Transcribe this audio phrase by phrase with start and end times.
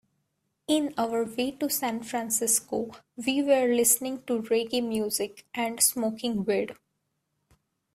[0.67, 2.89] On our way to San Francisco,
[3.23, 6.75] we were listening to reggae music and smoking weed.